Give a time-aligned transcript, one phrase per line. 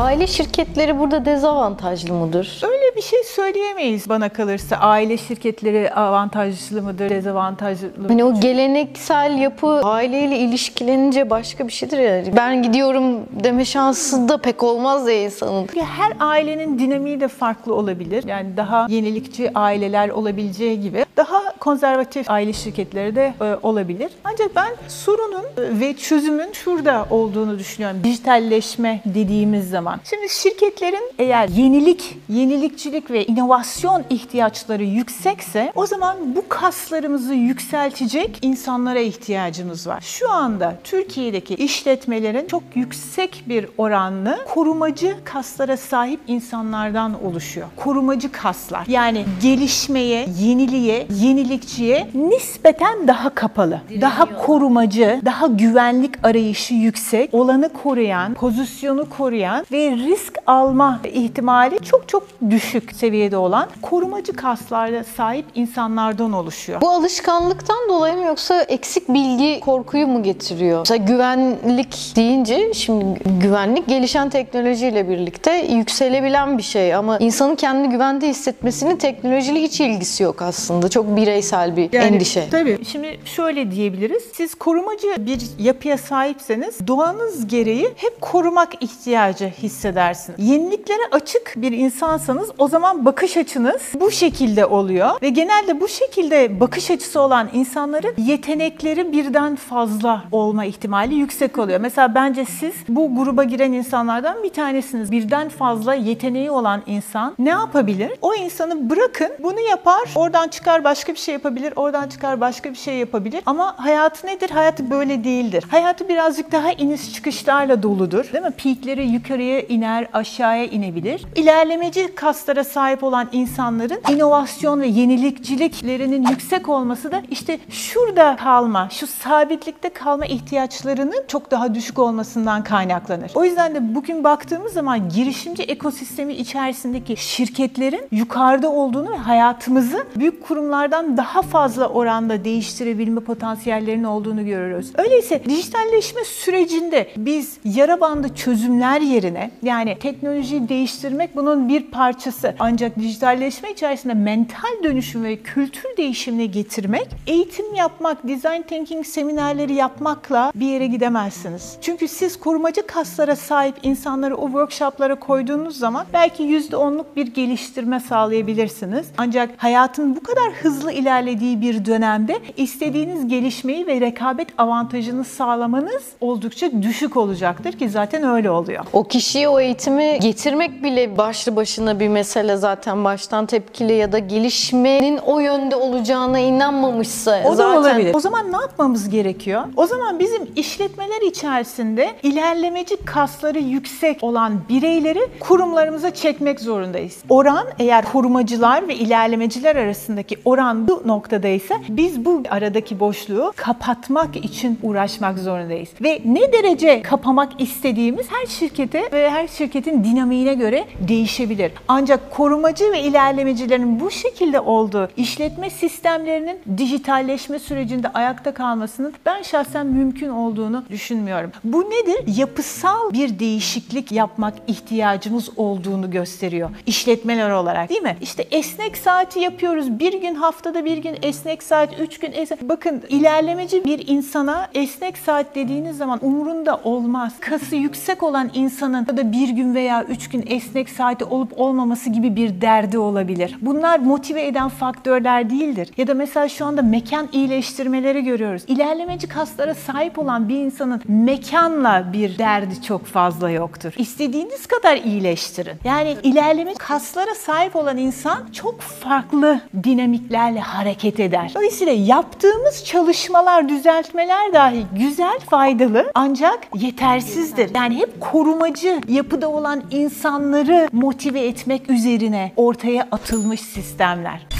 [0.00, 2.60] Aile şirketleri burada dezavantajlı mıdır?
[2.64, 4.76] Öyle bir şey söyleyemeyiz bana kalırsa.
[4.76, 8.08] Aile şirketleri avantajlı mıdır, dezavantajlı mıdır?
[8.08, 12.36] Hani o geleneksel yapı aileyle ilişkilenince başka bir şeydir ya.
[12.36, 13.04] Ben gidiyorum
[13.44, 15.68] deme şansı da pek olmaz ya insanın.
[15.74, 18.24] Her ailenin dinamiği de farklı olabilir.
[18.26, 24.10] Yani daha yenilikçi aileler olabileceği gibi daha konservatif aile şirketleri de e, olabilir.
[24.24, 28.00] Ancak ben sorunun e, ve çözümün şurada olduğunu düşünüyorum.
[28.04, 30.00] Dijitalleşme dediğimiz zaman.
[30.04, 38.98] Şimdi şirketlerin eğer yenilik, yenilikçilik ve inovasyon ihtiyaçları yüksekse o zaman bu kaslarımızı yükseltecek insanlara
[39.00, 40.00] ihtiyacımız var.
[40.00, 47.66] Şu anda Türkiye'deki işletmelerin çok yüksek bir oranlı korumacı kaslara sahip insanlardan oluşuyor.
[47.76, 48.86] Korumacı kaslar.
[48.86, 51.06] Yani gelişmeye, yeniliğe,
[51.50, 53.80] yenilikçiye nispeten daha kapalı.
[54.00, 62.08] Daha korumacı, daha güvenlik arayışı yüksek, olanı koruyan, pozisyonu koruyan ve risk alma ihtimali çok
[62.08, 66.80] çok düşük seviyede olan korumacı kaslara sahip insanlardan oluşuyor.
[66.80, 70.78] Bu alışkanlıktan dolayı mı yoksa eksik bilgi korkuyu mu getiriyor?
[70.78, 73.04] Mesela güvenlik deyince şimdi
[73.42, 80.22] güvenlik gelişen teknolojiyle birlikte yükselebilen bir şey ama insanın kendini güvende hissetmesinin teknolojiyle hiç ilgisi
[80.22, 80.88] yok aslında.
[80.88, 82.50] Çok bireysel bir Yani endişe.
[82.50, 82.78] Tabii.
[82.84, 84.22] Şimdi şöyle diyebiliriz.
[84.34, 90.38] Siz korumacı bir yapıya sahipseniz doğanız gereği hep korumak ihtiyacı hissedersiniz.
[90.50, 96.60] Yeniliklere açık bir insansanız o zaman bakış açınız bu şekilde oluyor ve genelde bu şekilde
[96.60, 101.80] bakış açısı olan insanların yetenekleri birden fazla olma ihtimali yüksek oluyor.
[101.80, 105.12] Mesela bence siz bu gruba giren insanlardan bir tanesiniz.
[105.12, 108.12] Birden fazla yeteneği olan insan ne yapabilir?
[108.22, 112.76] O insanı bırakın bunu yapar, oradan çıkar başka bir şey yapabilir, oradan çıkar başka bir
[112.76, 113.42] şey yapabilir.
[113.46, 114.50] Ama hayatı nedir?
[114.50, 115.64] Hayatı böyle değildir.
[115.70, 118.32] Hayatı birazcık daha iniş çıkışlarla doludur.
[118.32, 118.50] Değil mi?
[118.50, 121.24] Peakleri yukarıya iner, aşağıya inebilir.
[121.36, 129.06] İlerlemeci kaslara sahip olan insanların inovasyon ve yenilikçiliklerinin yüksek olması da işte şurada kalma, şu
[129.06, 133.30] sabitlikte kalma ihtiyaçlarının çok daha düşük olmasından kaynaklanır.
[133.34, 140.42] O yüzden de bugün baktığımız zaman girişimci ekosistemi içerisindeki şirketlerin yukarıda olduğunu ve hayatımızı büyük
[140.42, 144.92] kurumlardan daha fazla oranda değiştirebilme potansiyellerinin olduğunu görüyoruz.
[144.98, 152.54] Öyleyse dijitalleşme sürecinde biz yara bandı çözümler yerine yani teknolojiyi değiştirmek bunun bir parçası.
[152.58, 160.52] Ancak dijitalleşme içerisinde mental dönüşüm ve kültür değişimini getirmek, eğitim yapmak, design thinking seminerleri yapmakla
[160.54, 161.76] bir yere gidemezsiniz.
[161.80, 169.06] Çünkü siz korumacı kaslara sahip insanları o workshoplara koyduğunuz zaman belki %10'luk bir geliştirme sağlayabilirsiniz.
[169.18, 176.82] Ancak hayatın bu kadar hızlı ilerlediği bir dönemde istediğiniz gelişmeyi ve rekabet avantajını sağlamanız oldukça
[176.82, 178.84] düşük olacaktır ki zaten öyle oluyor.
[178.92, 184.18] O kişiye o eğitimi getirmek bile başlı başına bir mesele zaten baştan tepkili ya da
[184.18, 188.14] gelişmenin o yönde olacağına inanmamışsa O da zaten olabilir.
[188.14, 189.62] O zaman ne yapmamız gerekiyor?
[189.76, 197.16] O zaman bizim işletmeler içerisinde ilerlemeci kasları yüksek olan bireyleri kurumlarımıza çekmek zorundayız.
[197.28, 204.78] Oran eğer korumacılar ve ilerlemeciler arasındaki oran bu noktadaysa biz bu aradaki boşluğu kapatmak için
[204.82, 205.88] uğraşmak zorundayız.
[206.02, 211.72] Ve ne derece kapamak istediğimiz her şirkete ve her şirketin dinamiğine göre değişebilir.
[211.88, 219.86] Ancak korumacı ve ilerlemecilerin bu şekilde olduğu işletme sistemlerinin dijitalleşme sürecinde ayakta kalmasının ben şahsen
[219.86, 221.52] mümkün olduğunu düşünmüyorum.
[221.64, 222.38] Bu nedir?
[222.38, 228.16] Yapısal bir değişiklik yapmak ihtiyacımız olduğunu gösteriyor işletmeler olarak değil mi?
[228.20, 229.98] İşte esnek saati yapıyoruz.
[229.98, 232.68] Bir gün haftada bir gün esnek saat, üç gün esnek.
[232.68, 237.32] Bakın ilerlemeci bir insana esnek saat dediğiniz zaman umurunda olmaz.
[237.40, 242.36] Kası yüksek olan insanın da bir gün veya üç gün esnek saati olup olmaması gibi
[242.36, 243.56] bir derdi olabilir.
[243.60, 245.90] Bunlar motive eden faktörler değildir.
[245.96, 248.62] Ya da mesela şu anda mekan iyileştirmeleri görüyoruz.
[248.66, 253.92] İlerlemeci kaslara sahip olan bir insanın mekanla bir derdi çok fazla yoktur.
[253.96, 255.76] İstediğiniz kadar iyileştirin.
[255.84, 261.52] Yani ilerleme kaslara sahip olan insan çok farklı dinamiklerle hareket eder.
[261.54, 267.70] Dolayısıyla yaptığımız çalışmalar, düzeltmeler dahi güzel, faydalı ancak yetersizdir.
[267.74, 274.59] Yani hep korumacı yapıda olan insanları motive etmek üzerine ortaya atılmış sistemler.